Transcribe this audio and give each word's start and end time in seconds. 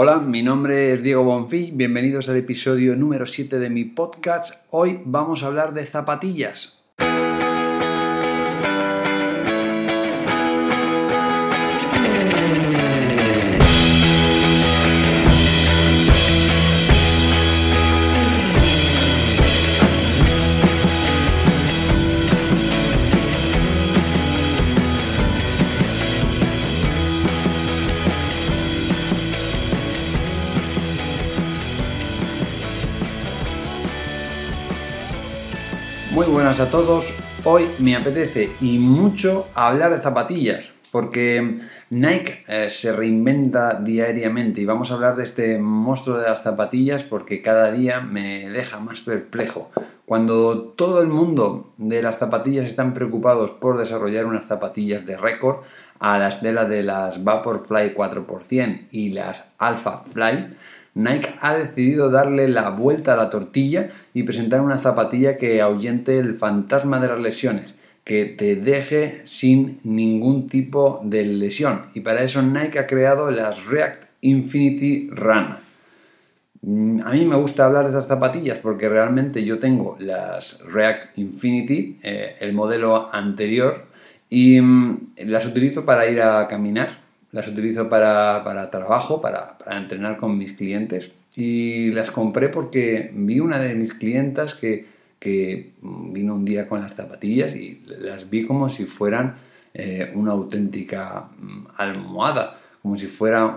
Hola, 0.00 0.18
mi 0.18 0.44
nombre 0.44 0.92
es 0.92 1.02
Diego 1.02 1.24
Bonfí, 1.24 1.72
bienvenidos 1.74 2.28
al 2.28 2.36
episodio 2.36 2.94
número 2.94 3.26
7 3.26 3.58
de 3.58 3.68
mi 3.68 3.84
podcast. 3.84 4.64
Hoy 4.70 5.00
vamos 5.04 5.42
a 5.42 5.48
hablar 5.48 5.74
de 5.74 5.86
zapatillas. 5.86 6.77
Muy 36.18 36.26
buenas 36.26 36.58
a 36.58 36.68
todos. 36.68 37.14
Hoy 37.44 37.70
me 37.78 37.94
apetece 37.94 38.50
y 38.60 38.80
mucho 38.80 39.46
hablar 39.54 39.94
de 39.94 40.02
zapatillas 40.02 40.72
porque 40.90 41.60
Nike 41.90 42.44
eh, 42.48 42.68
se 42.70 42.90
reinventa 42.90 43.74
diariamente 43.74 44.60
y 44.60 44.64
vamos 44.64 44.90
a 44.90 44.94
hablar 44.94 45.14
de 45.14 45.22
este 45.22 45.60
monstruo 45.60 46.18
de 46.18 46.28
las 46.28 46.42
zapatillas 46.42 47.04
porque 47.04 47.40
cada 47.40 47.70
día 47.70 48.00
me 48.00 48.50
deja 48.50 48.80
más 48.80 49.00
perplejo. 49.00 49.70
Cuando 50.06 50.70
todo 50.70 51.02
el 51.02 51.06
mundo 51.06 51.72
de 51.76 52.02
las 52.02 52.18
zapatillas 52.18 52.64
están 52.64 52.94
preocupados 52.94 53.52
por 53.52 53.78
desarrollar 53.78 54.26
unas 54.26 54.46
zapatillas 54.46 55.06
de 55.06 55.16
récord 55.16 55.58
a 56.00 56.18
las 56.18 56.42
de 56.42 56.52
las 56.52 56.68
de 56.68 56.82
las 56.82 57.22
Vaporfly 57.22 57.94
4% 57.94 58.88
y 58.90 59.10
las 59.10 59.52
Alpha 59.58 60.02
Fly, 60.12 60.56
Nike 60.98 61.28
ha 61.40 61.54
decidido 61.54 62.10
darle 62.10 62.48
la 62.48 62.70
vuelta 62.70 63.12
a 63.12 63.16
la 63.16 63.30
tortilla 63.30 63.90
y 64.14 64.24
presentar 64.24 64.62
una 64.62 64.78
zapatilla 64.78 65.36
que 65.36 65.62
ahuyente 65.62 66.18
el 66.18 66.34
fantasma 66.34 66.98
de 66.98 67.06
las 67.06 67.20
lesiones, 67.20 67.76
que 68.02 68.24
te 68.24 68.56
deje 68.56 69.24
sin 69.24 69.78
ningún 69.84 70.48
tipo 70.48 71.00
de 71.04 71.24
lesión. 71.24 71.84
Y 71.94 72.00
para 72.00 72.22
eso 72.22 72.42
Nike 72.42 72.80
ha 72.80 72.88
creado 72.88 73.30
las 73.30 73.64
React 73.66 74.06
Infinity 74.22 75.08
Run. 75.12 75.58
Mm, 76.62 77.02
a 77.04 77.10
mí 77.10 77.24
me 77.24 77.36
gusta 77.36 77.64
hablar 77.64 77.84
de 77.84 77.90
estas 77.90 78.08
zapatillas 78.08 78.58
porque 78.58 78.88
realmente 78.88 79.44
yo 79.44 79.60
tengo 79.60 79.96
las 80.00 80.64
React 80.64 81.16
Infinity, 81.16 81.96
eh, 82.02 82.34
el 82.40 82.52
modelo 82.52 83.14
anterior, 83.14 83.86
y 84.28 84.60
mm, 84.60 85.10
las 85.26 85.46
utilizo 85.46 85.84
para 85.84 86.08
ir 86.08 86.20
a 86.20 86.48
caminar 86.48 87.07
las 87.32 87.48
utilizo 87.48 87.88
para, 87.88 88.68
trabajo, 88.70 89.20
para, 89.20 89.58
entrenar 89.70 90.16
con 90.16 90.38
mis 90.38 90.52
clientes 90.52 91.12
y 91.36 91.90
las 91.92 92.10
compré 92.10 92.48
porque 92.48 93.10
vi 93.14 93.40
una 93.40 93.58
de 93.58 93.74
mis 93.74 93.94
clientas 93.94 94.54
que, 94.54 94.86
vino 95.82 96.34
un 96.34 96.44
día 96.44 96.68
con 96.68 96.80
las 96.80 96.94
zapatillas 96.94 97.54
y 97.56 97.82
las 97.86 98.30
vi 98.30 98.46
como 98.46 98.68
si 98.68 98.84
fueran 98.86 99.36
eh, 99.74 100.12
una 100.14 100.32
auténtica 100.32 101.28
mm, 101.38 101.66
almohada, 101.76 102.58
como 102.82 102.96
si 102.96 103.06
fuera 103.06 103.56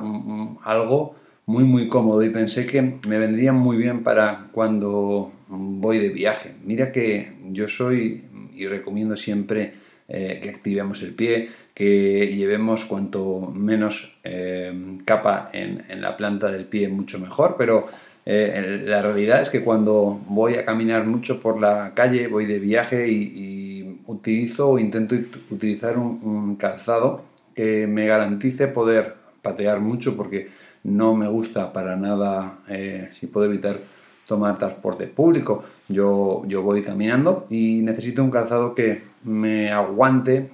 algo 0.64 1.16
muy 1.46 1.64
muy 1.64 1.88
cómodo 1.88 2.24
y 2.24 2.30
pensé 2.30 2.66
que 2.66 2.82
me 2.82 3.20
vendrían 3.20 3.56
muy 3.56 3.78
bien 3.78 4.04
para 4.04 4.48
cuando 4.52 5.32
voy 5.50 6.00
de 6.00 6.10
viaje. 6.10 6.56
Mira 6.64 6.92
que 6.92 7.34
yo 7.52 7.68
soy 7.68 8.26
y 8.54 8.68
recomiendo 8.68 9.18
siempre 9.18 9.74
eh, 10.14 10.42
que 10.44 10.50
activemos 10.50 11.02
el 11.04 11.14
pie, 11.14 11.48
que 11.74 12.36
llevemos 12.36 12.84
cuanto 12.84 13.50
menos 13.56 14.12
eh, 14.26 14.98
capa 15.06 15.50
en, 15.54 16.02
la 16.02 16.18
planta 16.18 16.52
del 16.52 16.66
pie, 16.66 16.90
mucho 16.90 17.18
mejor, 17.18 17.56
pero 17.58 17.88
eh, 18.26 18.82
la 18.84 19.02
realidad 19.02 19.42
es 19.42 19.50
que 19.50 19.64
cuando 19.64 20.20
voy 20.28 20.56
a 20.56 20.66
caminar 20.66 21.06
mucho 21.06 21.40
por 21.40 21.62
la 21.62 21.94
calle, 21.94 22.28
voy 22.28 22.46
de 22.46 22.60
viaje 22.60 23.08
y, 23.10 24.02
utilizo 24.08 24.72
o 24.72 24.80
intento 24.80 25.16
utilizar 25.50 25.98
un, 25.98 26.58
calzado 26.58 27.24
que 27.56 27.88
me 27.88 28.06
garantice 28.06 28.68
poder 28.68 29.16
patear 29.42 29.80
mucho 29.80 30.18
porque 30.18 30.50
no 30.84 31.16
me 31.16 31.30
gusta 31.30 31.72
para 31.72 31.96
nada, 31.96 32.60
si 33.12 33.28
puedo 33.28 33.46
evitar 33.46 33.80
tomar 34.28 34.58
transporte 34.58 35.08
público. 35.08 35.64
Yo, 35.88 36.44
yo 36.48 36.62
voy 36.64 36.82
caminando 36.82 37.46
y 37.50 37.82
necesito 37.84 38.22
un 38.24 38.32
calzado 38.32 38.74
que 38.76 39.11
me 39.24 39.72
aguante 39.72 40.52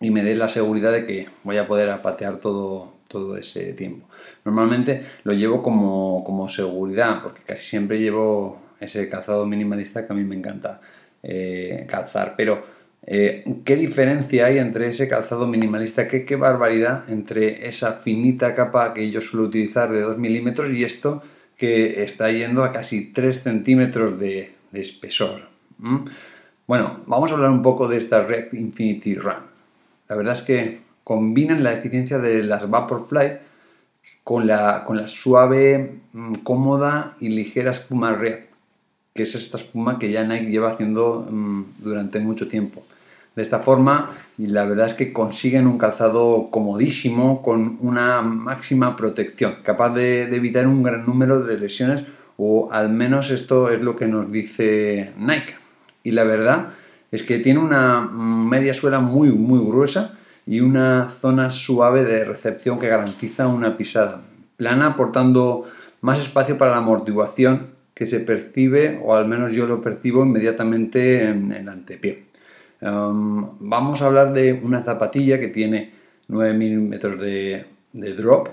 y 0.00 0.10
me 0.10 0.22
dé 0.22 0.34
la 0.36 0.48
seguridad 0.48 0.92
de 0.92 1.06
que 1.06 1.28
voy 1.44 1.56
a 1.58 1.66
poder 1.66 2.00
patear 2.02 2.38
todo, 2.38 2.96
todo 3.08 3.36
ese 3.36 3.72
tiempo. 3.72 4.08
Normalmente 4.44 5.02
lo 5.24 5.32
llevo 5.32 5.62
como, 5.62 6.48
seguridad, 6.48 7.22
porque 7.22 7.42
casi 7.42 7.64
siempre 7.64 7.98
llevo 7.98 8.60
ese 8.80 9.08
calzado 9.08 9.46
minimalista 9.46 10.06
que 10.06 10.12
a 10.12 10.16
mí 10.16 10.24
me 10.24 10.36
encanta 10.36 10.80
eh, 11.22 11.86
calzar. 11.88 12.34
Pero, 12.36 12.64
eh, 13.06 13.44
¿qué 13.64 13.76
diferencia 13.76 14.46
hay 14.46 14.58
entre 14.58 14.88
ese 14.88 15.08
calzado 15.08 15.46
minimalista? 15.46 16.06
¿Qué, 16.06 16.24
¿Qué 16.24 16.36
barbaridad 16.36 17.08
entre 17.08 17.66
esa 17.68 17.94
finita 17.94 18.54
capa 18.54 18.92
que 18.92 19.10
yo 19.10 19.20
suelo 19.20 19.46
utilizar 19.46 19.92
de 19.92 20.00
2 20.00 20.18
milímetros 20.18 20.70
y 20.70 20.84
esto 20.84 21.22
que 21.56 22.02
está 22.02 22.30
yendo 22.30 22.64
a 22.64 22.72
casi 22.72 23.12
3 23.12 23.42
centímetros 23.42 24.18
de, 24.18 24.54
espesor? 24.72 25.48
Bueno, 26.66 26.96
vamos 27.06 27.30
a 27.30 27.34
hablar 27.34 27.52
un 27.52 27.62
poco 27.62 27.86
de 27.86 27.96
esta 27.96 28.24
React 28.24 28.54
Infinity 28.54 29.14
Run. 29.14 29.44
La 30.08 30.16
verdad 30.16 30.34
es 30.34 30.42
que 30.42 30.80
combinan 31.04 31.62
la 31.62 31.72
eficiencia 31.72 32.18
de 32.18 32.42
las 32.42 32.68
Vaporfly 32.68 33.38
con 34.24 34.48
la, 34.48 34.82
con 34.84 34.96
la 34.96 35.06
suave, 35.06 36.00
mm, 36.12 36.34
cómoda 36.42 37.14
y 37.20 37.28
ligera 37.28 37.70
espuma 37.70 38.16
React, 38.16 38.50
que 39.14 39.22
es 39.22 39.36
esta 39.36 39.58
espuma 39.58 40.00
que 40.00 40.10
ya 40.10 40.24
Nike 40.24 40.50
lleva 40.50 40.72
haciendo 40.72 41.28
mm, 41.30 41.64
durante 41.78 42.18
mucho 42.18 42.48
tiempo. 42.48 42.82
De 43.36 43.42
esta 43.42 43.60
forma, 43.60 44.16
y 44.36 44.48
la 44.48 44.64
verdad 44.64 44.88
es 44.88 44.94
que 44.94 45.12
consiguen 45.12 45.68
un 45.68 45.78
calzado 45.78 46.48
comodísimo 46.50 47.42
con 47.42 47.78
una 47.80 48.22
máxima 48.22 48.96
protección, 48.96 49.58
capaz 49.62 49.90
de 49.90 50.24
evitar 50.24 50.66
un 50.66 50.82
gran 50.82 51.06
número 51.06 51.44
de 51.44 51.58
lesiones, 51.58 52.04
o 52.36 52.72
al 52.72 52.88
menos 52.88 53.30
esto 53.30 53.70
es 53.70 53.80
lo 53.80 53.94
que 53.94 54.08
nos 54.08 54.32
dice 54.32 55.12
Nike 55.16 55.54
y 56.06 56.12
la 56.12 56.22
verdad 56.22 56.68
es 57.10 57.24
que 57.24 57.40
tiene 57.40 57.58
una 57.58 58.00
media 58.00 58.74
suela 58.74 59.00
muy, 59.00 59.30
muy 59.30 59.58
gruesa 59.58 60.16
y 60.46 60.60
una 60.60 61.08
zona 61.08 61.50
suave 61.50 62.04
de 62.04 62.24
recepción 62.24 62.78
que 62.78 62.86
garantiza 62.86 63.48
una 63.48 63.76
pisada 63.76 64.22
plana, 64.56 64.86
aportando 64.86 65.64
más 66.02 66.20
espacio 66.20 66.56
para 66.56 66.70
la 66.70 66.76
amortiguación 66.76 67.74
que 67.92 68.06
se 68.06 68.20
percibe, 68.20 69.00
o 69.04 69.16
al 69.16 69.26
menos 69.26 69.56
yo 69.56 69.66
lo 69.66 69.80
percibo 69.80 70.24
inmediatamente 70.24 71.24
en 71.24 71.50
el 71.50 71.68
antepié. 71.68 72.26
Vamos 72.80 74.00
a 74.00 74.06
hablar 74.06 74.32
de 74.32 74.52
una 74.52 74.84
zapatilla 74.84 75.40
que 75.40 75.48
tiene 75.48 75.92
9 76.28 76.54
milímetros 76.54 77.20
de, 77.20 77.64
drop, 77.92 78.48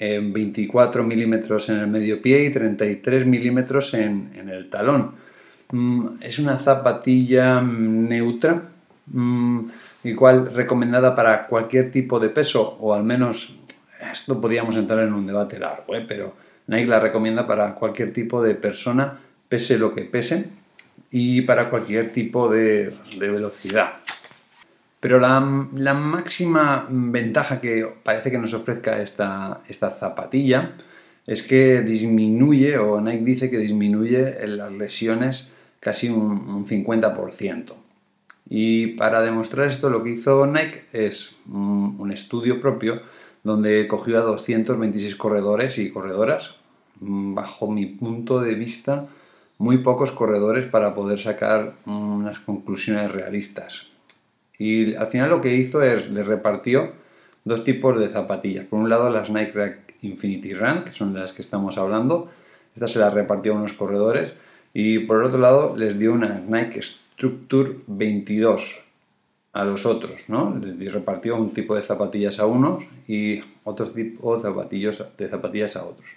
24 0.00 1.04
milímetros 1.04 1.68
en 1.68 1.80
el 1.80 1.86
medio 1.86 2.22
pie 2.22 2.46
y 2.46 2.50
33 2.50 3.26
milímetros 3.26 3.92
en, 3.92 4.48
el 4.48 4.70
talón 4.70 5.27
es 6.22 6.38
una 6.38 6.58
zapatilla 6.58 7.60
neutra, 7.60 8.62
mm, 9.06 9.60
igual 10.04 10.54
recomendada 10.54 11.14
para 11.14 11.46
cualquier 11.46 11.90
tipo 11.90 12.18
de 12.18 12.30
peso, 12.30 12.76
o 12.80 12.94
al 12.94 13.04
menos 13.04 13.54
esto 14.12 14.40
podríamos 14.40 14.76
entrar 14.76 15.00
en 15.00 15.12
un 15.12 15.26
debate 15.26 15.58
largo, 15.58 15.94
¿eh? 15.94 16.04
pero 16.06 16.34
Nike 16.68 16.86
la 16.86 17.00
recomienda 17.00 17.46
para 17.46 17.74
cualquier 17.74 18.12
tipo 18.12 18.42
de 18.42 18.54
persona, 18.54 19.18
pese 19.48 19.78
lo 19.78 19.94
que 19.94 20.02
pese, 20.02 20.50
y 21.10 21.42
para 21.42 21.70
cualquier 21.70 22.12
tipo 22.12 22.48
de, 22.48 22.94
velocidad. 23.18 23.94
Pero 25.00 25.20
la, 25.20 25.40
máxima 25.40 26.86
ventaja 26.90 27.60
que 27.60 27.86
parece 28.02 28.30
que 28.30 28.38
nos 28.38 28.52
ofrezca 28.54 29.00
esta, 29.00 29.60
esta 29.68 29.90
zapatilla 29.90 30.72
es 31.26 31.42
que 31.42 31.82
disminuye, 31.82 32.78
o 32.78 33.00
Nike 33.00 33.24
dice 33.24 33.50
que 33.50 33.58
disminuye 33.58 34.46
las 34.46 34.72
lesiones 34.72 35.52
casi 35.80 36.08
un, 36.08 36.66
50%. 36.66 37.74
Y 38.50 38.88
para 38.88 39.20
demostrar 39.20 39.68
esto 39.68 39.90
lo 39.90 40.02
que 40.02 40.10
hizo 40.10 40.46
Nike 40.46 40.84
es 40.92 41.36
un, 41.50 42.10
estudio 42.12 42.60
propio 42.60 43.02
donde 43.44 43.86
cogió 43.86 44.18
a 44.18 44.22
226 44.22 45.16
corredores 45.16 45.78
y 45.78 45.90
corredoras 45.90 46.54
mm, 47.00 47.34
bajo 47.34 47.70
mi 47.70 47.86
punto 47.86 48.40
de 48.40 48.54
vista, 48.54 49.06
muy 49.58 49.78
pocos 49.78 50.12
corredores 50.12 50.66
para 50.66 50.94
poder 50.94 51.18
sacar 51.18 51.74
unas 51.84 52.38
conclusiones 52.40 53.10
realistas. 53.10 53.86
Y 54.58 54.94
al 54.96 55.06
final 55.06 55.30
lo 55.30 55.40
que 55.40 55.54
hizo 55.54 55.82
es, 55.82 56.10
le 56.10 56.24
repartió 56.24 56.92
dos 57.44 57.64
tipos 57.64 57.98
de 58.00 58.08
zapatillas. 58.08 58.66
Por 58.66 58.80
un 58.80 58.88
lado 58.88 59.10
las 59.10 59.30
Nike 59.30 59.52
React 59.52 60.04
Infinity 60.04 60.54
Run, 60.54 60.84
que 60.84 60.92
son 60.92 61.14
las 61.14 61.32
que 61.32 61.42
estamos 61.42 61.78
hablando. 61.78 62.30
Estas 62.74 62.92
se 62.92 62.98
las 62.98 63.12
repartió 63.12 63.52
a 63.52 63.56
unos 63.56 63.72
corredores. 63.72 64.34
Y 64.72 65.00
por 65.00 65.18
el 65.18 65.24
otro 65.24 65.38
lado 65.38 65.76
les 65.76 65.98
dio 65.98 66.12
una 66.12 66.40
Nike 66.46 66.82
Structure 66.82 67.78
22 67.86 68.76
a 69.52 69.64
los 69.64 69.86
otros, 69.86 70.28
¿no? 70.28 70.56
Les 70.56 70.92
repartió 70.92 71.36
un 71.36 71.52
tipo 71.52 71.74
de 71.74 71.82
zapatillas 71.82 72.38
a 72.38 72.46
unos 72.46 72.84
y 73.06 73.40
otro 73.64 73.90
tipo 73.90 74.36
de 74.36 74.42
zapatillas, 74.42 75.76
a 75.76 75.84
otros. 75.84 76.08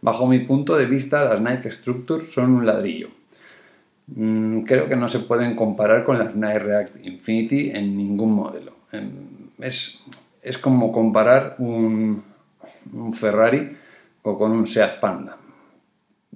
Bajo 0.00 0.26
mi 0.26 0.38
punto 0.40 0.76
de 0.76 0.86
vista, 0.86 1.24
las 1.24 1.40
Nike 1.40 1.70
Structure 1.70 2.24
son 2.24 2.52
un 2.52 2.66
ladrillo. 2.66 3.08
Mm, 4.08 4.60
creo 4.60 4.88
que 4.88 4.96
no 4.96 5.08
se 5.08 5.18
pueden 5.18 5.56
comparar 5.56 6.04
con 6.04 6.18
las 6.18 6.34
Nike 6.34 6.58
React 6.58 7.04
Infinity 7.04 7.70
en 7.70 7.96
ningún 7.96 8.32
modelo. 8.32 8.72
Es, 9.58 10.04
es 10.42 10.58
como 10.58 10.92
comparar 10.92 11.56
un, 11.58 12.22
un 12.92 13.12
Ferrari 13.12 13.76
con 14.22 14.52
un 14.52 14.66
Seat 14.66 15.00
Panda. 15.00 15.38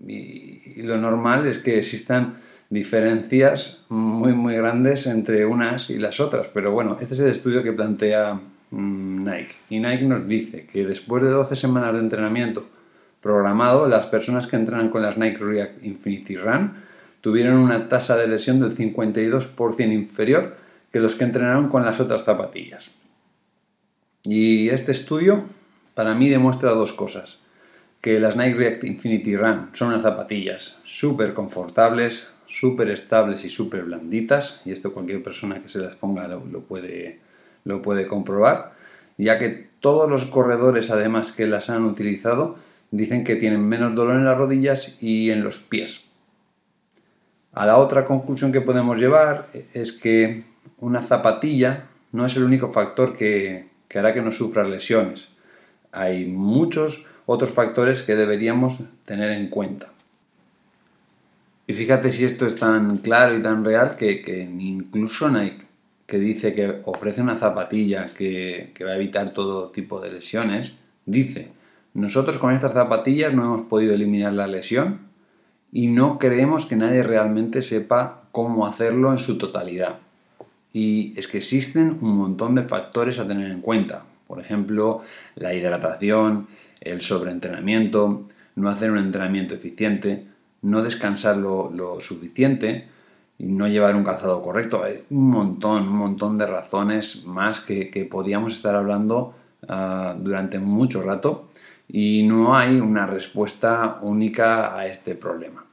Y, 0.06 0.82
lo 0.82 0.98
normal 0.98 1.46
es 1.46 1.58
que 1.58 1.78
existan 1.78 2.38
diferencias 2.70 3.78
muy 3.88 4.32
muy 4.32 4.54
grandes 4.54 5.06
entre 5.06 5.44
unas 5.44 5.90
y 5.90 5.98
las 5.98 6.20
otras. 6.20 6.48
Pero 6.54 6.72
bueno, 6.72 6.96
este 7.00 7.14
es 7.14 7.20
el 7.20 7.30
estudio 7.30 7.62
que 7.62 7.72
plantea 7.72 8.40
mm, 8.70 9.24
Nike. 9.24 9.54
Y 9.68 9.80
Nike 9.80 10.04
nos 10.04 10.26
dice 10.26 10.66
que 10.66 10.86
después 10.86 11.22
de 11.22 11.30
12 11.30 11.56
semanas 11.56 11.92
de 11.94 12.00
entrenamiento 12.00 12.66
programado, 13.20 13.86
las 13.86 14.06
personas 14.06 14.46
que 14.46 14.56
entrenan 14.56 14.88
con 14.88 15.02
las 15.02 15.18
Nike 15.18 15.38
React 15.38 15.84
Infinity 15.84 16.36
Run 16.36 16.72
tuvieron 17.20 17.56
una 17.56 17.88
tasa 17.88 18.16
de 18.16 18.26
lesión 18.26 18.60
del 18.60 18.74
52% 18.74 19.92
inferior 19.92 20.56
que 20.92 21.00
los 21.00 21.14
que 21.14 21.24
entrenaron 21.24 21.68
con 21.68 21.84
las 21.84 22.00
otras 22.00 22.24
zapatillas. 22.24 22.90
Y 24.24 24.68
este 24.70 24.92
estudio 24.92 25.44
para 25.94 26.14
mí 26.14 26.28
demuestra 26.28 26.72
dos 26.72 26.92
cosas. 26.92 27.38
Que 28.00 28.18
las 28.18 28.36
Nike 28.36 28.54
React 28.54 28.84
Infinity 28.84 29.36
Run 29.36 29.70
son 29.72 29.88
unas 29.88 30.02
zapatillas 30.02 30.78
súper 30.84 31.34
confortables, 31.34 32.28
súper 32.46 32.88
estables 32.88 33.44
y 33.44 33.48
súper 33.48 33.84
blanditas. 33.84 34.62
Y 34.64 34.72
esto 34.72 34.92
cualquier 34.94 35.22
persona 35.22 35.62
que 35.62 35.68
se 35.68 35.80
las 35.80 35.96
ponga 35.96 36.26
lo, 36.28 36.62
puede, 36.62 37.20
lo 37.64 37.82
puede 37.82 38.06
comprobar. 38.06 38.72
Ya 39.18 39.38
que 39.38 39.68
todos 39.80 40.08
los 40.08 40.24
corredores 40.24 40.90
además 40.90 41.32
que 41.32 41.46
las 41.46 41.68
han 41.68 41.84
utilizado 41.84 42.56
dicen 42.90 43.22
que 43.22 43.36
tienen 43.36 43.68
menos 43.68 43.94
dolor 43.94 44.16
en 44.16 44.24
las 44.24 44.38
rodillas 44.38 44.96
y 45.00 45.30
en 45.30 45.44
los 45.44 45.58
pies. 45.58 46.06
A 47.52 47.66
la 47.66 47.76
otra 47.76 48.04
conclusión 48.04 48.52
que 48.52 48.60
podemos 48.60 48.98
llevar 48.98 49.48
es 49.74 49.92
que 49.92 50.44
una 50.78 51.02
zapatilla 51.02 51.88
no 52.12 52.24
es 52.24 52.36
el 52.36 52.44
único 52.44 52.70
factor 52.70 53.14
que, 53.14 53.68
que 53.88 53.98
hará 53.98 54.14
que 54.14 54.22
no 54.22 54.32
sufra 54.32 54.64
lesiones 54.64 55.28
hay 55.92 56.26
muchos 56.26 57.04
otros 57.32 57.52
factores 57.52 58.02
que 58.02 58.16
deberíamos 58.16 58.80
tener 59.04 59.30
en 59.30 59.46
cuenta. 59.46 59.92
Y 61.68 61.74
fíjate 61.74 62.10
si 62.10 62.24
esto 62.24 62.44
es 62.44 62.56
tan 62.56 62.98
claro 62.98 63.36
y 63.36 63.40
tan 63.40 63.64
real 63.64 63.94
que, 63.96 64.50
incluso 64.58 65.30
Nike, 65.30 65.64
que 66.06 66.18
dice 66.18 66.52
que 66.52 66.80
ofrece 66.84 67.22
una 67.22 67.36
zapatilla 67.36 68.06
que, 68.06 68.72
que 68.74 68.84
va 68.84 68.90
a 68.90 68.96
evitar 68.96 69.30
todo 69.30 69.70
tipo 69.70 70.00
de 70.00 70.10
lesiones, 70.10 70.74
dice, 71.06 71.52
nosotros 71.94 72.38
con 72.38 72.52
estas 72.52 72.72
zapatillas 72.72 73.32
no 73.32 73.44
hemos 73.44 73.62
podido 73.62 73.94
eliminar 73.94 74.32
la 74.32 74.48
lesión 74.48 75.02
y 75.70 75.86
no 75.86 76.18
creemos 76.18 76.66
que 76.66 76.74
nadie 76.74 77.04
realmente 77.04 77.62
sepa 77.62 78.24
cómo 78.32 78.66
hacerlo 78.66 79.12
en 79.12 79.20
su 79.20 79.38
totalidad. 79.38 80.00
Y 80.72 81.14
es 81.16 81.28
que 81.28 81.38
existen 81.38 81.98
un 82.00 82.16
montón 82.16 82.56
de 82.56 82.64
factores 82.64 83.20
a 83.20 83.28
tener 83.28 83.48
en 83.52 83.60
cuenta. 83.60 84.04
Por 84.26 84.40
ejemplo, 84.40 85.02
la 85.36 85.54
hidratación, 85.54 86.48
el 86.80 87.00
sobreentrenamiento, 87.00 88.26
no 88.56 88.68
hacer 88.68 88.90
un 88.90 88.98
entrenamiento 88.98 89.54
eficiente, 89.54 90.26
no 90.62 90.82
descansar 90.82 91.36
lo, 91.36 91.98
suficiente 92.00 92.88
no 93.38 93.66
llevar 93.66 93.96
un 93.96 94.04
calzado 94.04 94.42
correcto. 94.42 94.84
Hay 94.84 95.02
un 95.08 95.30
montón, 95.30 95.88
un 95.88 95.96
montón 95.96 96.36
de 96.36 96.46
razones 96.46 97.24
más 97.24 97.60
que, 97.60 98.06
podíamos 98.10 98.54
estar 98.54 98.76
hablando 98.76 99.34
ah, 99.66 100.14
durante 100.18 100.58
mucho 100.58 101.02
rato 101.02 101.48
y 101.88 102.22
no 102.22 102.54
hay 102.54 102.78
una 102.78 103.06
respuesta 103.06 103.98
única 104.02 104.76
a 104.76 104.86
este 104.86 105.14
problema. 105.14 105.64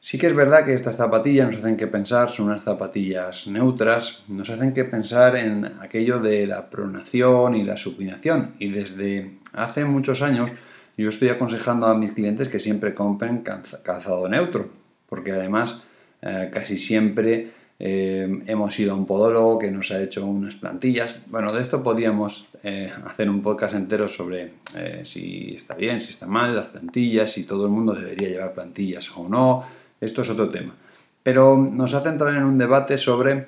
Sí 0.00 0.16
que 0.16 0.28
es 0.28 0.34
verdad 0.34 0.64
que 0.64 0.74
estas 0.74 0.96
zapatillas 0.96 1.48
nos 1.48 1.56
hacen 1.56 1.76
que 1.76 1.88
pensar, 1.88 2.30
son 2.30 2.46
unas 2.46 2.62
zapatillas 2.62 3.48
neutras, 3.48 4.22
nos 4.28 4.48
hacen 4.48 4.72
que 4.72 4.84
pensar 4.84 5.36
en 5.36 5.64
aquello 5.80 6.20
de 6.20 6.46
la 6.46 6.70
pronación 6.70 7.56
y 7.56 7.64
la 7.64 7.76
supinación. 7.76 8.52
Y 8.60 8.68
desde 8.70 9.37
hace 9.52 9.84
muchos 9.84 10.22
años 10.22 10.50
yo 10.98 11.10
estoy 11.10 11.28
aconsejando 11.28 11.86
a 11.86 11.94
mis 11.94 12.10
clientes 12.10 12.48
que 12.48 12.58
siempre 12.58 12.92
compren 12.92 13.44
calzado 13.84 14.28
neutro, 14.28 14.68
porque 15.08 15.30
además 15.30 15.84
eh, 16.22 16.50
casi 16.52 16.76
siempre 16.76 17.52
eh, 17.78 18.40
hemos 18.46 18.76
ido 18.80 18.92
a 18.92 18.96
un 18.96 19.06
podólogo 19.06 19.60
que 19.60 19.70
nos 19.70 19.92
ha 19.92 20.02
hecho 20.02 20.26
unas 20.26 20.56
plantillas. 20.56 21.20
Bueno, 21.28 21.52
de 21.52 21.62
esto 21.62 21.84
podríamos 21.84 22.48
eh, 22.64 22.92
hacer 23.04 23.30
un 23.30 23.42
podcast 23.42 23.74
entero 23.74 24.08
sobre 24.08 24.54
si 25.04 25.54
está 25.54 25.74
bien, 25.74 26.00
si 26.00 26.10
está 26.10 26.26
mal, 26.26 26.56
las 26.56 26.66
plantillas, 26.66 27.30
si 27.30 27.44
todo 27.44 27.66
el 27.66 27.70
mundo 27.70 27.94
debería 27.94 28.28
llevar 28.28 28.52
plantillas 28.52 29.08
o 29.16 29.28
no 29.28 29.64
esto 30.00 30.22
es 30.22 30.30
otro 30.30 30.50
tema. 30.50 30.74
Pero 31.22 31.56
nos 31.56 31.94
hace 31.94 32.08
entrar 32.08 32.34
en 32.34 32.42
un 32.42 32.58
debate 32.58 32.98
sobre 32.98 33.46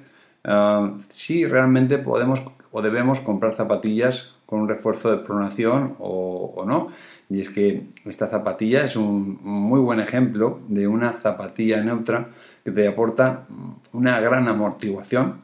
si 1.08 1.46
realmente 1.46 1.98
podemos 1.98 2.42
o 2.70 2.82
debemos 2.82 3.20
comprar 3.20 3.54
zapatillas 3.54 4.36
con 4.50 4.62
un 4.62 4.68
refuerzo 4.68 5.12
de 5.12 5.18
pronación 5.18 5.94
o, 6.00 6.64
no. 6.66 6.88
Y 7.30 7.40
es 7.40 7.48
que 7.48 7.86
esta 8.04 8.26
zapatilla 8.26 8.84
es 8.84 8.96
un 8.96 9.38
muy 9.42 9.78
buen 9.78 10.00
ejemplo 10.00 10.58
de 10.66 10.88
una 10.88 11.12
zapatilla 11.12 11.80
neutra 11.82 12.30
que 12.64 12.72
te 12.72 12.88
aporta 12.88 13.46
una 13.92 14.18
gran 14.18 14.48
amortiguación, 14.48 15.42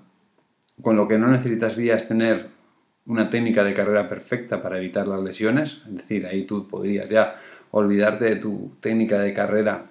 con 0.83 0.97
lo 0.97 1.07
que 1.07 1.19
no 1.19 1.29
necesitarías 1.29 2.09
tener 2.09 2.49
una 3.07 3.31
técnica 3.31 3.63
de 3.63 3.73
carrera 3.73 4.09
perfecta 4.09 4.61
para 4.61 4.79
evitar 4.79 5.07
las 5.07 5.23
lesiones. 5.23 5.83
Es 5.87 5.99
decir, 5.99 6.27
ahí 6.27 6.43
tú 6.43 6.67
podrías 6.67 7.09
ya 7.09 7.37
olvidarte 7.71 8.25
de 8.25 8.37
tu 8.37 8.73
técnica 8.81 9.21
de 9.21 9.33
carrera 9.33 9.87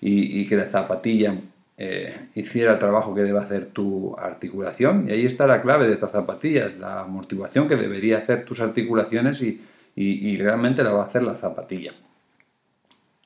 y, 0.00 0.48
que 0.48 0.56
la 0.56 0.66
zapatilla 0.66 1.38
eh, 1.82 2.28
hiciera 2.34 2.74
el 2.74 2.78
trabajo 2.78 3.14
que 3.14 3.22
debe 3.22 3.38
hacer 3.38 3.70
tu 3.70 4.14
articulación. 4.18 5.06
Y 5.08 5.12
ahí 5.12 5.24
está 5.24 5.46
la 5.46 5.62
clave 5.62 5.86
de 5.86 5.94
estas 5.94 6.12
zapatillas, 6.12 6.76
la 6.76 7.00
amortiguación 7.00 7.68
que 7.68 7.76
debería 7.76 8.18
hacer 8.18 8.44
tus 8.44 8.60
articulaciones 8.60 9.40
y, 9.40 10.36
realmente 10.36 10.84
la 10.84 10.92
va 10.92 11.04
a 11.04 11.06
hacer 11.06 11.22
la 11.22 11.32
zapatilla. 11.32 11.94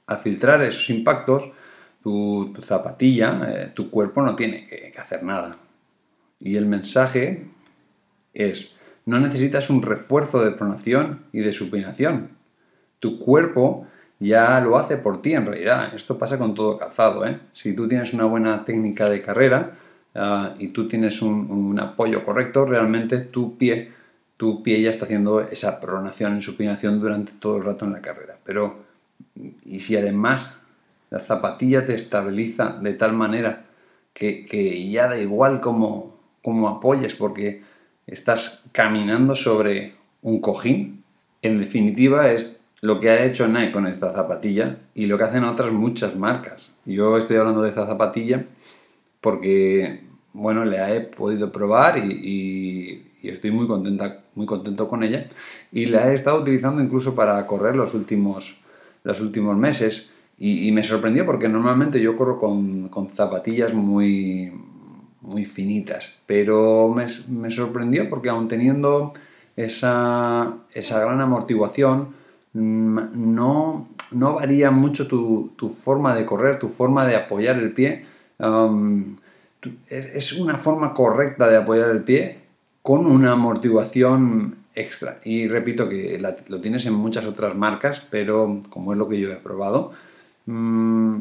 Al 0.07 0.19
filtrar 0.19 0.63
esos 0.63 0.89
impactos, 0.91 1.51
tu, 2.01 2.55
zapatilla, 2.63 3.41
eh, 3.49 3.73
tu 3.75 3.91
cuerpo 3.91 4.23
no 4.23 4.37
tiene 4.37 4.63
que, 4.69 4.93
que 4.93 5.01
hacer 5.01 5.25
nada. 5.25 5.57
Y 6.39 6.55
el 6.55 6.67
mensaje 6.67 7.49
es, 8.35 8.77
no 9.05 9.19
necesitas 9.19 9.69
un 9.69 9.83
refuerzo 9.83 10.45
de 10.45 10.53
pronación 10.53 11.25
y 11.33 11.41
de 11.41 11.53
supinación. 11.53 12.37
Tu 13.01 13.19
cuerpo 13.19 13.89
ya 14.21 14.61
lo 14.61 14.77
hace 14.77 14.97
por 14.97 15.21
ti 15.21 15.35
en 15.35 15.47
realidad. 15.47 15.95
Esto 15.95 16.19
pasa 16.19 16.39
con 16.39 16.55
todo 16.55 16.79
calzado. 16.79 17.27
¿eh? 17.27 17.41
Si 17.53 17.75
tú 17.75 17.89
tienes 17.89 18.13
una 18.15 18.25
buena 18.25 18.65
técnica 18.65 19.09
de 19.09 19.23
carrera 19.23 19.77
ah, 20.15 20.55
y 20.59 20.69
tú 20.69 20.89
tienes 20.89 21.23
un, 21.23 21.79
apoyo 21.79 22.25
correcto, 22.25 22.65
realmente 22.65 23.19
tu 23.21 23.57
pie, 23.57 23.93
tu 24.37 24.63
pie 24.63 24.81
ya 24.81 24.91
está 24.91 25.05
haciendo 25.05 25.41
esa 25.41 25.81
pronación 25.81 26.39
y 26.39 26.43
supinación 26.43 27.01
durante 27.01 27.33
todo 27.33 27.57
el 27.57 27.65
rato 27.65 27.85
en 27.85 27.93
la 27.93 28.03
carrera. 28.03 28.39
Pero, 28.45 28.85
y 29.65 29.81
si 29.81 29.97
además 29.97 30.57
la 31.11 31.21
zapatilla 31.21 31.87
te 31.87 31.95
estabiliza 31.95 32.79
de 32.81 32.95
tal 32.95 33.13
manera 33.13 33.67
que, 34.13 34.45
que 34.45 34.89
ya 34.91 35.09
da 35.09 35.19
igual 35.19 35.61
cómo, 35.61 36.19
cómo 36.43 36.69
apoyes, 36.69 37.15
porque 37.15 37.63
estás 38.07 38.63
caminando 38.73 39.35
sobre 39.35 39.95
un 40.23 40.41
cojín, 40.41 41.05
en 41.43 41.61
definitiva 41.61 42.31
es 42.31 42.61
lo 42.85 43.01
que 43.01 43.09
ha 43.09 43.25
hecho 43.25 43.49
Nike 43.49 43.73
con 43.73 43.87
esta 43.87 44.13
zapatilla 44.13 44.77
y 44.93 45.07
lo 45.07 45.17
que 45.17 45.25
hacen 45.25 45.45
otras 45.45 45.73
muchas 45.73 46.17
marcas. 46.17 46.75
Yo 46.85 47.17
estoy 47.17 47.39
hablando 47.39 47.63
de 47.63 47.71
esta 47.71 47.87
zapatilla 47.87 48.45
porque, 49.23 50.03
bueno, 50.35 50.67
la 50.67 50.95
he 50.95 51.01
podido 51.01 51.51
probar 51.51 51.97
y, 51.97 53.07
estoy 53.23 53.53
muy, 53.53 53.67
contenta, 53.67 54.25
muy 54.35 54.45
contento 54.45 54.87
con 54.87 55.03
ella. 55.03 55.29
Y 55.73 55.87
la 55.87 56.11
he 56.11 56.15
estado 56.15 56.43
utilizando 56.43 56.83
incluso 56.83 57.15
para 57.15 57.47
correr 57.47 57.75
los 57.75 57.95
últimos, 57.95 58.59
los 59.03 59.19
últimos 59.23 59.57
meses. 59.57 60.13
Y, 60.37 60.71
me 60.73 60.85
sorprendió 60.85 61.25
porque 61.25 61.49
normalmente 61.49 62.03
yo 62.03 62.19
corro 62.19 62.39
con, 62.39 62.91
zapatillas 63.15 63.73
muy, 63.73 64.53
muy 65.23 65.47
finitas. 65.47 66.13
Pero 66.27 66.93
me, 66.95 67.07
me 67.29 67.51
sorprendió 67.51 68.11
porque 68.11 68.29
aún 68.29 68.47
teniendo 68.47 69.15
esa, 69.57 70.59
esa 70.75 71.01
gran 71.01 71.23
amortiguación, 71.23 72.23
no, 72.55 73.89
no 74.13 74.35
varía 74.35 74.71
mucho 74.71 75.07
tu, 75.07 75.51
forma 75.69 76.15
de 76.15 76.25
correr, 76.25 76.59
tu 76.59 76.69
forma 76.69 77.07
de 77.07 77.17
apoyar 77.17 77.59
el 77.59 77.73
pie. 77.73 78.07
es, 79.91 80.33
una 80.33 80.55
forma 80.55 80.95
correcta 80.95 81.49
de 81.49 81.57
apoyar 81.57 81.91
el 81.91 82.05
pie 82.05 82.41
con 82.83 83.07
una 83.07 83.33
amortiguación 83.33 84.57
extra. 84.75 85.19
Y 85.25 85.49
repito 85.49 85.89
que 85.89 86.21
lo 86.49 86.61
tienes 86.61 86.87
en 86.87 86.95
muchas 86.95 87.27
otras 87.27 87.55
marcas, 87.57 88.07
pero 88.09 88.61
como 88.71 88.93
es 88.93 88.99
lo 88.99 89.09
que 89.09 89.19
yo 89.21 89.33
he 89.33 89.37
probado, 89.37 89.93
mm, 90.47 91.17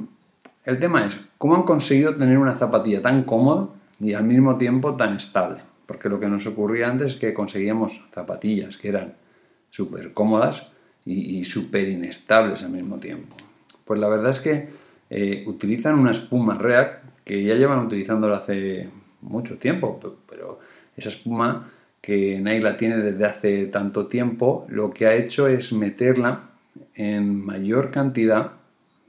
el 0.66 0.80
tema 0.80 1.06
es 1.06 1.20
cómo 1.38 1.56
han 1.56 1.64
conseguido 1.64 2.16
tener 2.16 2.38
una 2.38 2.56
zapatilla 2.56 3.02
tan 3.02 3.24
cómoda 3.24 3.70
y 4.00 4.14
al 4.14 4.24
mismo 4.24 4.58
tiempo 4.58 4.96
tan 4.96 5.18
estable. 5.18 5.62
Porque 5.86 6.10
lo 6.10 6.20
que 6.20 6.28
nos 6.28 6.46
ocurría 6.48 6.90
antes 6.90 7.14
es 7.14 7.16
que 7.18 7.34
conseguíamos 7.34 8.02
zapatillas 8.14 8.78
que 8.78 8.90
eran 8.90 9.16
súper 9.70 10.14
cómodas 10.14 10.73
y, 11.06 11.44
súper 11.44 11.90
inestables 11.90 12.64
al 12.64 12.72
mismo 12.72 13.00
tiempo. 13.00 13.36
Pues 13.86 14.00
la 14.00 14.08
verdad 14.08 14.32
es 14.32 14.40
que 14.40 14.70
eh, 15.10 15.44
utilizan 15.46 16.00
una 16.00 16.12
espuma 16.12 16.58
React 16.58 17.04
que 17.24 17.44
ya 17.44 17.56
llevan 17.56 17.86
utilizándola 17.86 18.38
hace 18.38 18.90
mucho 19.22 19.58
tiempo, 19.58 20.00
pero 20.30 20.60
esa 20.96 21.10
espuma 21.10 21.72
que 22.02 22.40
Nike 22.42 22.62
la 22.62 22.78
tiene 22.78 22.98
desde 22.98 23.26
hace 23.26 23.66
tanto 23.68 24.08
tiempo, 24.08 24.66
lo 24.68 24.92
que 24.92 25.08
ha 25.08 25.16
hecho 25.16 25.48
es 25.48 25.72
meterla 25.72 26.50
en 26.96 27.46
mayor 27.46 27.92
cantidad, 27.92 28.52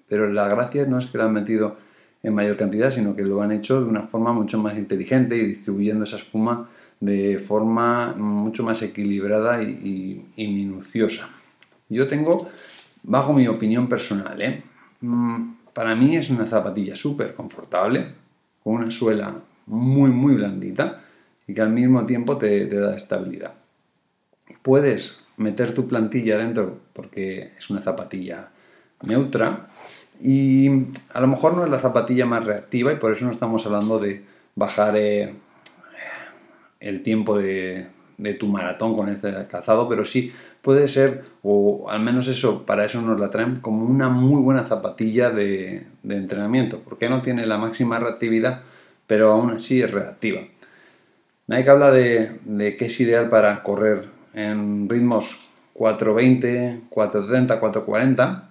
pero 0.08 0.28
la 0.28 0.46
gracia 0.48 0.86
no 0.86 0.98
es 0.98 1.06
que 1.06 1.18
la 1.18 1.24
han 1.24 1.32
metido 1.32 1.76
en 2.22 2.34
mayor 2.34 2.56
cantidad, 2.56 2.90
sino 2.90 3.16
que 3.16 3.22
lo 3.22 3.42
han 3.42 3.52
hecho 3.52 3.80
de 3.80 3.88
una 3.88 4.02
forma 4.02 4.32
mucho 4.32 4.58
más 4.58 4.78
inteligente 4.78 5.36
y 5.36 5.44
distribuyendo 5.44 6.04
esa 6.04 6.16
espuma 6.16 6.70
de 7.00 7.38
forma 7.38 8.14
mucho 8.14 8.62
más 8.62 8.80
equilibrada 8.82 9.62
y, 9.62 10.24
minuciosa. 10.38 11.28
Yo 11.88 12.08
tengo, 12.08 12.48
bajo 13.02 13.32
mi 13.32 13.46
opinión 13.46 13.88
personal, 13.88 14.40
¿eh? 14.40 14.62
mm, 15.00 15.54
para 15.72 15.94
mí 15.94 16.16
es 16.16 16.30
una 16.30 16.46
zapatilla 16.46 16.96
súper 16.96 17.34
confortable, 17.34 18.14
con 18.62 18.74
una 18.74 18.90
suela 18.90 19.42
muy, 19.66 20.10
muy 20.10 20.34
blandita 20.34 21.02
y 21.46 21.54
que 21.54 21.60
al 21.60 21.70
mismo 21.70 22.06
tiempo 22.06 22.38
te, 22.38 22.66
da 22.66 22.96
estabilidad. 22.96 23.54
Puedes 24.62 25.26
meter 25.36 25.74
tu 25.74 25.88
plantilla 25.88 26.38
dentro 26.38 26.80
porque 26.92 27.52
es 27.58 27.70
una 27.70 27.80
zapatilla 27.80 28.50
neutra 29.02 29.68
y 30.20 30.68
a 31.12 31.20
lo 31.20 31.26
mejor 31.26 31.54
no 31.54 31.64
es 31.64 31.70
la 31.70 31.78
zapatilla 31.78 32.24
más 32.24 32.44
reactiva 32.44 32.92
y 32.92 32.96
por 32.96 33.12
eso 33.12 33.24
no 33.24 33.32
estamos 33.32 33.66
hablando 33.66 33.98
de 33.98 34.24
bajar 34.54 34.96
eh, 34.96 35.34
el 36.80 37.02
tiempo 37.02 37.36
de, 37.36 37.88
tu 38.38 38.46
maratón 38.46 38.94
con 38.94 39.08
este 39.08 39.32
calzado, 39.48 39.88
pero 39.88 40.04
sí 40.04 40.32
puede 40.62 40.88
ser, 40.88 41.24
o 41.42 41.90
al 41.90 42.00
menos 42.00 42.28
eso, 42.28 42.64
para 42.64 42.84
eso 42.84 43.00
nos 43.02 43.20
la 43.20 43.30
traen 43.30 43.56
como 43.56 43.84
una 43.84 44.08
muy 44.08 44.40
buena 44.40 44.64
zapatilla 44.64 45.30
de, 45.30 45.86
de 46.02 46.16
entrenamiento, 46.16 46.80
porque 46.80 47.08
no 47.08 47.22
tiene 47.22 47.46
la 47.46 47.58
máxima 47.58 47.98
reactividad, 47.98 48.62
pero 49.06 49.32
aún 49.32 49.50
así 49.50 49.82
es 49.82 49.90
reactiva. 49.90 50.42
Nike 51.46 51.70
habla 51.70 51.90
de, 51.90 52.76
que 52.78 52.86
es 52.86 53.00
ideal 53.00 53.28
para 53.28 53.62
correr 53.62 54.08
en 54.32 54.88
ritmos 54.88 55.38
420, 55.74 56.84
430, 56.88 57.60
440, 57.60 58.50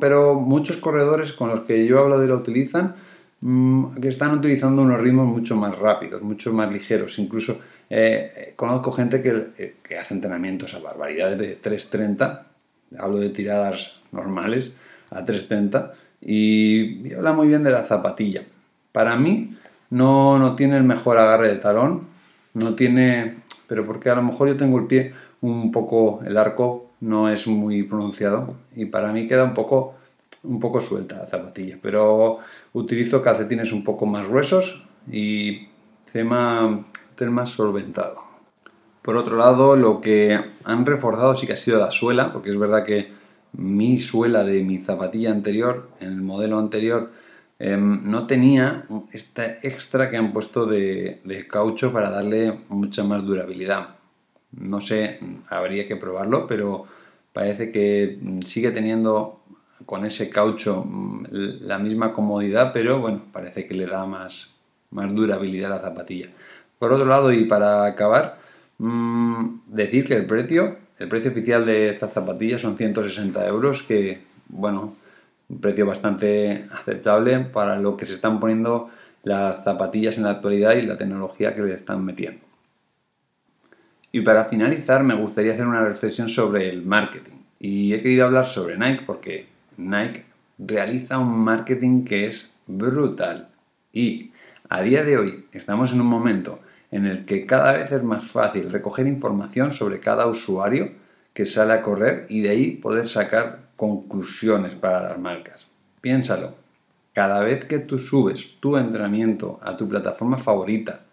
pero 0.00 0.36
muchos 0.36 0.76
corredores 0.76 1.32
con 1.32 1.48
los 1.48 1.62
que 1.62 1.86
yo 1.86 1.98
hablo 1.98 2.20
de 2.20 2.28
lo 2.28 2.36
utilizan, 2.36 2.94
mm, 2.94 2.94
que 3.40 4.08
están 4.08 4.36
utilizando 4.36 4.82
unos 4.82 5.00
ritmos 5.00 5.26
mucho 5.26 5.56
más 5.56 5.78
rápidos, 5.78 6.22
mucho 6.22 6.52
más 6.52 6.72
ligeros. 6.72 7.18
Incluso 7.18 7.60
eh, 7.88 8.52
conozco 8.56 8.90
gente 8.92 9.22
que, 9.22 9.52
eh, 9.58 9.76
que, 9.82 9.96
hace 9.96 10.14
entrenamientos 10.14 10.74
a 10.74 10.80
barbaridades 10.80 11.38
de 11.38 11.54
330, 11.54 12.46
hablo 12.98 13.18
de 13.18 13.30
tiradas 13.30 13.92
normales 14.10 14.74
a 15.10 15.24
330, 15.24 15.94
y 16.20 17.12
habla 17.14 17.32
muy 17.32 17.48
bien 17.48 17.62
de 17.62 17.70
la 17.70 17.84
zapatilla. 17.84 18.42
Para 18.92 19.16
mí, 19.16 19.56
no, 19.90 20.38
no 20.38 20.56
tiene 20.56 20.76
el 20.76 20.84
mejor 20.84 21.18
agarre 21.18 21.48
de 21.48 21.56
talón, 21.56 22.08
no 22.54 22.74
tiene, 22.74 23.36
pero 23.68 23.86
porque 23.86 24.10
a 24.10 24.16
lo 24.16 24.22
mejor 24.22 24.48
yo 24.48 24.56
tengo 24.56 24.78
el 24.78 24.86
pie 24.86 25.14
un 25.40 25.70
poco, 25.70 26.20
el 26.26 26.36
arco 26.36 26.90
no 27.00 27.28
es 27.28 27.46
muy 27.46 27.84
pronunciado 27.84 28.56
y 28.74 28.86
para 28.86 29.12
mí 29.12 29.26
queda 29.26 29.44
un 29.44 29.54
poco, 29.54 29.94
un 30.42 30.60
poco 30.60 30.80
suelta 30.80 31.16
la 31.16 31.26
zapatilla, 31.26 31.78
pero 31.82 32.38
utilizo 32.72 33.22
calcetines 33.22 33.72
un 33.72 33.84
poco 33.84 34.06
más 34.06 34.28
gruesos 34.28 34.82
y 35.10 35.68
tema, 36.10 36.86
tema 37.16 37.46
solventado. 37.46 38.28
Por 39.02 39.16
otro 39.16 39.36
lado, 39.36 39.76
lo 39.76 40.00
que 40.00 40.38
han 40.64 40.86
reforzado 40.86 41.34
sí 41.34 41.46
que 41.46 41.54
ha 41.54 41.56
sido 41.56 41.78
la 41.78 41.90
suela, 41.90 42.32
porque 42.32 42.50
es 42.50 42.58
verdad 42.58 42.84
que 42.84 43.12
mi 43.52 43.98
suela 43.98 44.44
de 44.44 44.62
mi 44.62 44.80
zapatilla 44.80 45.30
anterior, 45.30 45.88
en 46.00 46.12
el 46.12 46.20
modelo 46.20 46.58
anterior, 46.58 47.10
Em, 47.60 48.08
no 48.08 48.26
tenía 48.26 48.86
esta 49.12 49.58
extra 49.62 50.10
que 50.10 50.16
han 50.16 50.32
puesto 50.32 50.64
de, 50.66 51.20
caucho 51.50 51.92
para 51.92 52.10
darle 52.10 52.60
mucha 52.68 53.02
más 53.04 53.24
durabilidad. 53.24 53.96
No 54.52 54.80
sé, 54.80 55.20
habría 55.48 55.86
que 55.88 55.96
probarlo, 55.96 56.46
pero 56.46 56.84
parece 57.32 57.72
que 57.72 58.18
sigue 58.46 58.70
teniendo 58.70 59.37
con 59.88 60.04
ese 60.04 60.28
caucho 60.28 60.84
mm, 60.84 61.24
la 61.62 61.78
misma 61.78 62.12
comodidad, 62.12 62.74
pero 62.74 63.00
bueno, 63.00 63.22
parece 63.32 63.66
que 63.66 63.72
le 63.72 63.86
da 63.86 64.04
más, 64.04 64.54
más 64.90 65.14
durabilidad 65.14 65.72
a 65.72 65.76
la 65.76 65.80
zapatilla. 65.80 66.28
Por 66.78 66.92
otro 66.92 67.06
lado, 67.06 67.32
y 67.32 67.44
para 67.46 67.86
acabar, 67.86 68.38
mm, 68.76 69.60
decir 69.66 70.04
que 70.04 70.12
el 70.12 70.26
precio, 70.26 70.76
el 70.98 71.08
precio 71.08 71.30
oficial 71.30 71.64
de 71.64 71.88
estas 71.88 72.12
zapatillas 72.12 72.60
son 72.60 72.76
160 72.76 73.48
euros, 73.48 73.82
que 73.82 74.24
bueno, 74.48 74.94
un 75.48 75.58
precio 75.58 75.86
bastante 75.86 76.66
aceptable 76.70 77.40
para 77.40 77.78
lo 77.78 77.96
que 77.96 78.04
se 78.04 78.12
están 78.12 78.40
poniendo 78.40 78.90
las 79.22 79.64
zapatillas 79.64 80.18
en 80.18 80.24
la 80.24 80.32
actualidad 80.32 80.76
y 80.76 80.82
la 80.82 80.98
tecnología 80.98 81.54
que 81.54 81.62
le 81.62 81.72
están 81.72 82.04
metiendo. 82.04 82.44
Y 84.12 84.20
para 84.20 84.44
finalizar 84.44 85.02
me 85.02 85.14
gustaría 85.14 85.54
hacer 85.54 85.66
una 85.66 85.82
reflexión 85.82 86.28
sobre 86.28 86.68
el 86.68 86.84
marketing. 86.84 87.38
Y 87.58 87.94
he 87.94 88.02
querido 88.02 88.26
hablar 88.26 88.44
sobre 88.44 88.76
Nike 88.76 89.04
porque 89.06 89.57
Nike 89.78 90.24
realiza 90.58 91.18
un 91.18 91.38
marketing 91.38 92.04
que 92.04 92.26
es 92.26 92.56
brutal. 92.66 93.48
Y 93.92 94.32
a 94.68 94.82
día 94.82 95.04
de 95.04 95.16
hoy 95.16 95.46
estamos 95.52 95.92
en 95.92 96.00
un 96.00 96.08
momento 96.08 96.58
en 96.90 97.06
el 97.06 97.24
que 97.24 97.46
cada 97.46 97.72
vez 97.72 97.92
es 97.92 98.02
más 98.02 98.26
fácil 98.26 98.72
recoger 98.72 99.06
información 99.06 99.72
sobre 99.72 100.00
cada 100.00 100.26
usuario 100.26 100.90
que 101.32 101.46
sale 101.46 101.74
a 101.74 101.82
correr 101.82 102.26
y 102.28 102.40
de 102.40 102.50
ahí 102.50 102.70
poder 102.72 103.06
sacar 103.06 103.68
conclusiones 103.76 104.74
para 104.74 105.00
las 105.00 105.18
marcas. 105.18 105.68
Piénsalo. 106.00 106.54
Cada 107.12 107.40
vez 107.44 107.64
que 107.64 107.78
tú 107.78 107.98
subes 107.98 108.58
tu 108.58 108.76
entrenamiento 108.76 109.60
a 109.62 109.76
tu 109.76 109.88
plataforma 109.88 110.38
favorita, 110.38 111.04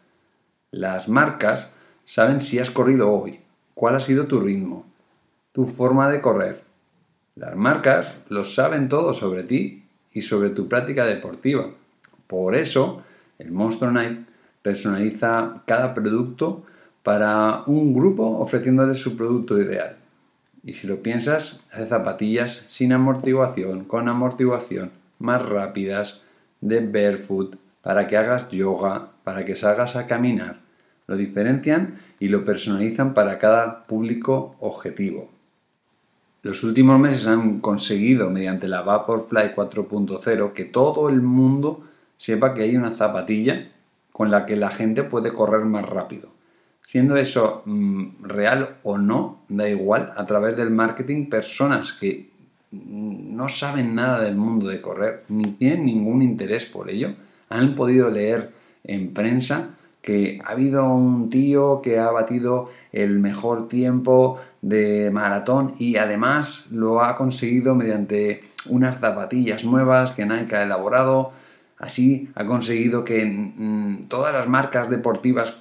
las 0.72 1.08
marcas 1.08 1.70
saben 2.04 2.42
si 2.42 2.58
has 2.58 2.72
corrido 2.72 3.12
hoy, 3.12 3.40
cuál 3.76 3.96
ha 3.96 4.00
sido 4.00 4.26
tu 4.26 4.40
ritmo, 4.40 4.88
tu 5.52 5.66
forma 5.66 6.10
de 6.10 6.22
correr. 6.22 6.65
Las 7.36 7.54
marcas 7.58 8.16
lo 8.30 8.46
saben 8.46 8.88
todo 8.88 9.14
sobre 9.14 9.44
ti 9.44 9.84
y 10.14 10.22
sobre 10.22 10.52
tu 10.52 10.70
práctica 10.70 11.06
deportiva. 11.06 11.70
Por 12.28 12.56
eso, 12.56 13.04
el 13.40 13.52
Monster 13.52 13.92
Night 13.92 14.26
personaliza 14.62 15.62
cada 15.68 15.94
producto 15.94 16.64
para 17.04 17.64
un 17.68 17.94
grupo 17.94 18.24
ofreciéndole 18.40 18.96
su 18.96 19.18
producto 19.18 19.60
ideal. 19.60 19.98
Y 20.64 20.72
si 20.72 20.88
lo 20.88 21.04
piensas, 21.04 21.62
hace 21.74 21.88
zapatillas 21.88 22.68
sin 22.70 22.94
amortiguación, 22.94 23.84
con 23.84 24.08
amortiguación, 24.08 24.92
más 25.20 25.42
rápidas, 25.42 26.24
de 26.62 26.80
barefoot, 26.80 27.58
para 27.82 28.08
que 28.08 28.16
hagas 28.16 28.50
yoga, 28.50 29.12
para 29.26 29.44
que 29.44 29.58
salgas 29.58 29.98
a 29.98 30.08
caminar. 30.08 30.62
Lo 31.06 31.18
diferencian 31.18 32.00
y 32.18 32.30
lo 32.30 32.46
personalizan 32.46 33.14
para 33.14 33.40
cada 33.40 33.86
público 33.88 34.56
objetivo. 34.62 35.35
Los 36.46 36.64
últimos 36.64 37.00
meses 37.00 37.26
han 37.26 37.60
conseguido, 37.60 38.30
mediante 38.30 38.68
la 38.68 38.84
Vaporfly 38.84 39.56
4.0, 39.56 40.54
que 40.54 40.66
todo 40.66 41.10
el 41.10 41.24
mundo 41.24 41.82
sepa 42.18 42.54
que 42.54 42.62
hay 42.62 42.76
una 42.76 42.92
zapatilla 42.92 43.72
con 44.12 44.30
la 44.30 44.46
que 44.46 44.56
la 44.56 44.70
gente 44.70 45.02
puede 45.02 45.34
correr 45.34 45.66
más 45.66 45.90
rápido. 45.90 46.30
Siendo 46.82 47.16
eso 47.16 47.64
mm, 47.66 48.26
real 48.26 48.78
o 48.84 49.00
no, 49.00 49.40
da 49.50 49.68
igual, 49.68 50.12
a 50.16 50.24
través 50.28 50.56
del 50.56 50.70
marketing, 50.70 51.32
personas 51.32 51.94
que 51.94 52.30
no 52.70 53.50
saben 53.50 53.96
nada 53.96 54.22
del 54.22 54.36
mundo 54.36 54.68
de 54.68 54.82
correr, 54.82 55.24
ni 55.30 55.46
tienen 55.46 55.88
ningún 55.88 56.22
interés 56.22 56.66
por 56.66 56.92
ello, 56.92 57.16
han 57.50 57.74
podido 57.74 58.12
leer 58.12 58.52
en 58.84 59.16
prensa 59.16 59.70
que 60.06 60.40
ha 60.46 60.52
habido 60.52 60.88
un 60.94 61.32
tío 61.32 61.82
que 61.82 61.98
ha 61.98 62.12
batido 62.12 62.70
el 62.92 63.18
mejor 63.20 63.68
tiempo 63.68 64.40
de 64.62 65.10
maratón 65.10 65.74
y 65.80 65.98
además 65.98 66.68
lo 66.72 67.02
ha 67.02 67.16
conseguido 67.16 67.74
mediante 67.74 68.44
unas 68.68 69.00
zapatillas 69.00 69.66
nuevas 69.66 70.12
que 70.12 70.28
Nike 70.28 70.56
ha 70.56 70.62
elaborado. 70.62 71.32
Así 71.80 72.30
ha 72.36 72.46
conseguido 72.46 73.04
que 73.04 73.26
mm, 73.26 74.04
todas 74.08 74.32
las 74.32 74.48
marcas 74.48 74.92
deportivas 74.92 75.58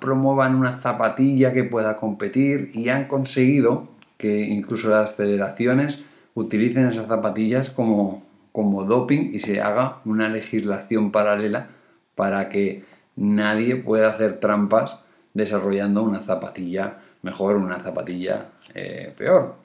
promuevan 0.00 0.54
una 0.54 0.78
zapatilla 0.78 1.52
que 1.52 1.64
pueda 1.64 1.98
competir 1.98 2.70
y 2.72 2.88
han 2.88 3.04
conseguido 3.04 3.86
que 4.16 4.46
incluso 4.46 4.88
las 4.88 5.14
federaciones 5.14 6.00
utilicen 6.34 6.88
esas 6.88 7.06
zapatillas 7.06 7.68
como, 7.68 8.22
como 8.50 8.84
doping 8.84 9.28
y 9.30 9.40
se 9.40 9.60
haga 9.60 10.00
una 10.06 10.30
legislación 10.30 11.12
paralela 11.12 11.68
para 12.14 12.48
que 12.48 12.90
nadie 13.16 13.76
pueda 13.76 14.08
hacer 14.08 14.40
trampas 14.40 15.00
desarrollando 15.34 16.02
una 16.02 16.20
zapatilla 16.20 16.98
mejor, 17.22 17.56
una 17.56 17.78
zapatilla 17.78 18.48
eh, 18.74 19.12
peor. 19.16 19.56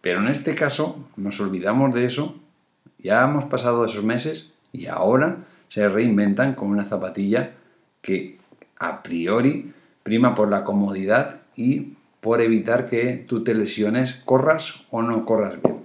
Pero 0.00 0.20
en 0.20 0.28
este 0.28 0.54
caso 0.54 1.08
nos 1.16 1.40
olvidamos 1.40 1.94
de 1.94 2.04
eso, 2.04 2.36
ya 2.98 3.22
hemos 3.24 3.44
pasado 3.44 3.84
esos 3.84 4.04
meses 4.04 4.52
y 4.72 4.86
ahora 4.86 5.38
se 5.68 5.88
reinventan 5.88 6.54
con 6.54 6.68
una 6.68 6.86
zapatilla 6.86 7.54
que 8.00 8.38
a 8.78 9.02
priori 9.02 9.72
prima 10.02 10.34
por 10.34 10.48
la 10.48 10.64
comodidad 10.64 11.42
y 11.56 11.94
por 12.20 12.40
evitar 12.40 12.88
que 12.88 13.16
tú 13.16 13.42
te 13.42 13.54
lesiones, 13.54 14.14
corras 14.24 14.84
o 14.90 15.02
no 15.02 15.24
corras 15.24 15.60
bien. 15.62 15.81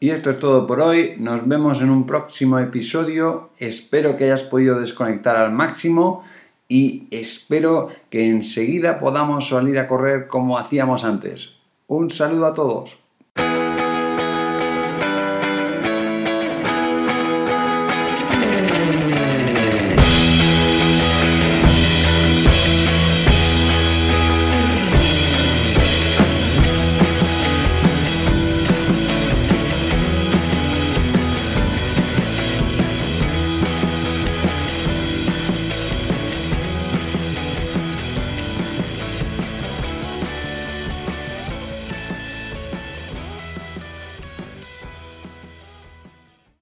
Y 0.00 0.10
esto 0.10 0.30
es 0.30 0.38
todo 0.38 0.66
por 0.66 0.80
hoy, 0.80 1.14
nos 1.18 1.46
vemos 1.48 1.80
en 1.80 1.90
un 1.90 2.04
próximo 2.04 2.58
episodio, 2.58 3.50
espero 3.58 4.16
que 4.16 4.24
hayas 4.24 4.42
podido 4.42 4.78
desconectar 4.78 5.36
al 5.36 5.52
máximo 5.52 6.24
y 6.68 7.06
espero 7.10 7.90
que 8.10 8.28
enseguida 8.28 8.98
podamos 8.98 9.48
salir 9.48 9.78
a 9.78 9.86
correr 9.86 10.26
como 10.26 10.58
hacíamos 10.58 11.04
antes. 11.04 11.58
Un 11.86 12.10
saludo 12.10 12.46
a 12.46 12.54
todos. 12.54 13.03